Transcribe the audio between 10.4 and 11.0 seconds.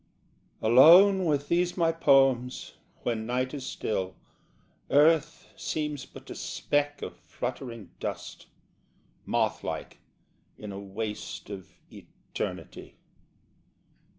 in a